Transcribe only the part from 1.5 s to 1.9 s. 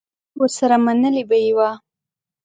وه